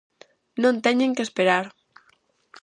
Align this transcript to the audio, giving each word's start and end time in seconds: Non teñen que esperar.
Non 0.61 0.75
teñen 0.85 1.15
que 1.15 1.25
esperar. 1.27 1.65